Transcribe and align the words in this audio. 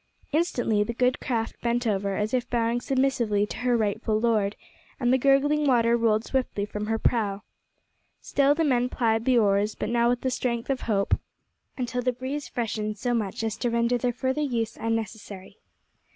Instantly 0.31 0.83
the 0.83 0.95
good 0.95 1.19
craft 1.19 1.61
bent 1.61 1.85
over, 1.85 2.15
as 2.15 2.33
if 2.33 2.49
bowing 2.49 2.81
submissively 2.81 3.45
to 3.45 3.57
her 3.57 3.77
rightful 3.77 4.19
lord, 4.19 4.55
and 4.99 5.13
the 5.13 5.17
gurgling 5.19 5.63
water 5.67 5.95
rolled 5.95 6.25
swiftly 6.25 6.65
from 6.65 6.87
her 6.87 6.97
prow. 6.97 7.43
Still 8.19 8.55
the 8.55 8.63
men 8.63 8.89
plied 8.89 9.25
the 9.25 9.37
oars, 9.37 9.75
but 9.75 9.89
now 9.89 10.09
with 10.09 10.21
the 10.21 10.31
strength 10.31 10.71
of 10.71 10.81
hope, 10.81 11.19
until 11.77 12.01
the 12.01 12.13
breeze 12.13 12.47
freshened 12.47 12.97
so 12.97 13.13
much 13.13 13.43
as 13.43 13.55
to 13.57 13.69
render 13.69 13.99
their 13.99 14.11
further 14.11 14.41
use 14.41 14.75
unnecessary. 14.75 15.57